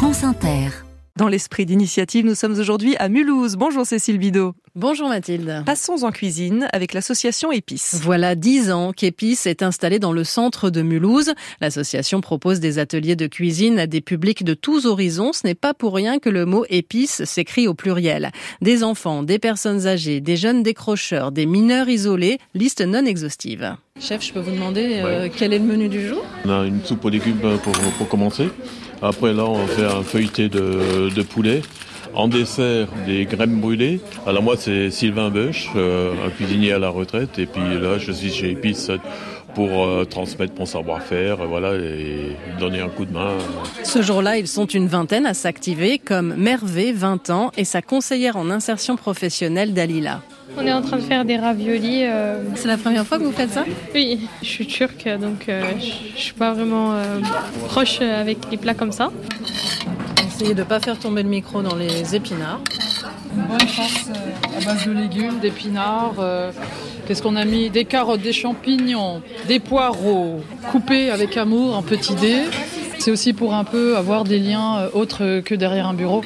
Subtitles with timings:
[0.00, 0.70] France Inter.
[1.18, 3.56] Dans l'esprit d'initiative, nous sommes aujourd'hui à Mulhouse.
[3.56, 4.54] Bonjour Cécile Bidot.
[4.74, 5.62] Bonjour Mathilde.
[5.66, 8.00] Passons en cuisine avec l'association Épice.
[8.02, 11.34] Voilà dix ans qu'Épice est installée dans le centre de Mulhouse.
[11.60, 15.34] L'association propose des ateliers de cuisine à des publics de tous horizons.
[15.34, 18.30] Ce n'est pas pour rien que le mot épice s'écrit au pluriel.
[18.62, 23.76] Des enfants, des personnes âgées, des jeunes décrocheurs, des mineurs isolés, liste non exhaustive.
[24.00, 26.24] Chef, je peux vous demander euh, quel est le menu du jour?
[26.46, 28.48] On a une soupe aux légumes pour, pour commencer.
[29.02, 31.62] Après là, on fait un feuilleté de, de poulet.
[32.12, 34.00] En dessert, des graines brûlées.
[34.26, 37.38] Alors moi, c'est Sylvain Beuch, euh, un cuisinier à la retraite.
[37.38, 38.90] Et puis là, je suis chez Épice
[39.54, 43.30] pour euh, transmettre mon savoir-faire, voilà, et donner un coup de main.
[43.84, 48.36] Ce jour-là, ils sont une vingtaine à s'activer, comme Mervé, 20 ans, et sa conseillère
[48.36, 50.20] en insertion professionnelle, Dalila.
[50.58, 52.04] On est en train de faire des raviolis.
[52.04, 53.64] euh, C'est la première fois que vous faites ça
[53.94, 57.20] Oui, je suis turque, donc euh, je suis pas vraiment euh,
[57.68, 59.10] proche avec les plats comme ça.
[60.26, 62.60] Essayez de ne pas faire tomber le micro dans les épinards.
[63.36, 66.14] Une bonne farce euh, à base de légumes, d'épinards.
[66.18, 66.50] euh,
[67.06, 67.70] Qu'est-ce qu'on a mis?
[67.70, 72.42] Des carottes, des champignons, des poireaux coupés avec amour en petits dés.
[72.98, 76.22] C'est aussi pour un peu avoir des liens euh, autres que derrière un bureau,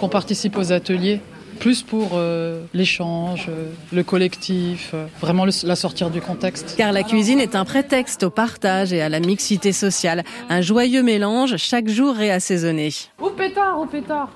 [0.00, 1.20] qu'on participe aux ateliers.
[1.60, 6.74] Plus pour euh, l'échange, euh, le collectif, euh, vraiment le- la sortir du contexte.
[6.76, 10.24] Car la cuisine est un prétexte au partage et à la mixité sociale.
[10.48, 12.90] Un joyeux mélange, chaque jour réassaisonné.
[13.20, 14.30] Au pétard, au pétard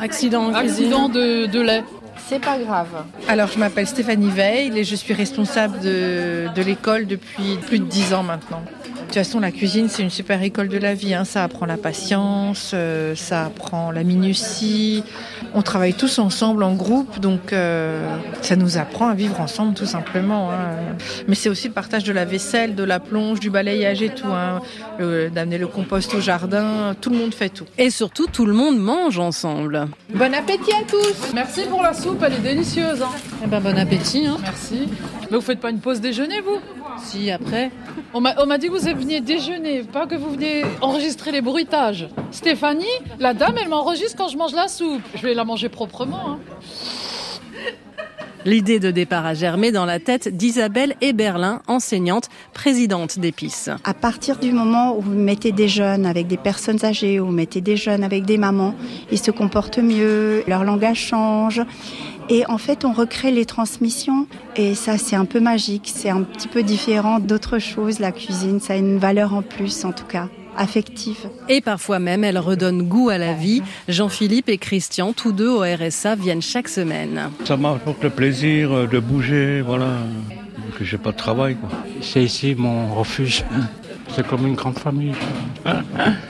[0.00, 1.84] Accident en Accident de, de lait.
[2.28, 2.88] C'est pas grave.
[3.28, 7.84] Alors, je m'appelle Stéphanie Veil et je suis responsable de, de l'école depuis plus de
[7.84, 8.62] 10 ans maintenant.
[9.14, 11.14] De toute façon, la cuisine, c'est une super école de la vie.
[11.14, 11.24] hein.
[11.24, 15.04] Ça apprend la patience, euh, ça apprend la minutie.
[15.54, 18.04] On travaille tous ensemble en groupe, donc euh,
[18.40, 20.50] ça nous apprend à vivre ensemble tout simplement.
[20.50, 20.96] hein.
[21.28, 24.26] Mais c'est aussi le partage de la vaisselle, de la plonge, du balayage et tout.
[24.26, 24.60] hein.
[24.98, 27.66] D'amener le compost au jardin, tout le monde fait tout.
[27.78, 29.86] Et surtout, tout le monde mange ensemble.
[30.12, 33.00] Bon appétit à tous Merci pour la soupe, elle est délicieuse.
[33.00, 33.10] hein.
[33.44, 34.26] Eh ben, bon appétit.
[34.26, 34.38] Hein.
[34.42, 34.88] Merci.
[35.30, 36.58] Mais vous faites pas une pause déjeuner, vous?
[36.98, 37.70] Si, après.
[38.12, 41.40] On m'a on m'a dit que vous veniez déjeuner, pas que vous veniez enregistrer les
[41.40, 42.08] bruitages.
[42.30, 42.84] Stéphanie,
[43.18, 45.02] la dame, elle m'enregistre quand je mange la soupe.
[45.14, 46.30] Je vais la manger proprement.
[46.30, 46.38] hein.
[48.46, 53.70] L'idée de départ a germé dans la tête d'Isabelle Eberlin, enseignante, présidente d'Épice.
[53.84, 57.32] À partir du moment où vous mettez des jeunes avec des personnes âgées, ou vous
[57.32, 58.74] mettez des jeunes avec des mamans,
[59.10, 61.62] ils se comportent mieux, leur langage change.
[62.30, 64.26] Et en fait, on recrée les transmissions.
[64.56, 65.90] Et ça, c'est un peu magique.
[65.94, 67.98] C'est un petit peu différent d'autres choses.
[67.98, 71.28] La cuisine, ça a une valeur en plus, en tout cas, affective.
[71.48, 73.62] Et parfois même, elle redonne goût à la vie.
[73.88, 77.30] Jean-Philippe et Christian, tous deux au RSA, viennent chaque semaine.
[77.44, 79.98] Ça m'apporte le plaisir de bouger, voilà,
[80.78, 81.56] que j'ai pas de travail.
[81.56, 81.70] Quoi.
[82.00, 83.44] C'est ici mon refuge.
[84.14, 85.12] C'est comme une grande famille.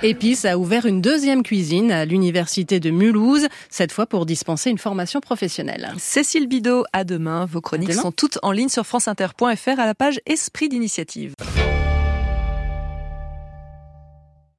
[0.03, 4.79] Épice a ouvert une deuxième cuisine à l'université de Mulhouse, cette fois pour dispenser une
[4.79, 5.93] formation professionnelle.
[5.99, 7.45] Cécile Bidot, à demain.
[7.45, 8.01] Vos chroniques demain.
[8.01, 11.35] sont toutes en ligne sur franceinter.fr à la page Esprit d'initiative.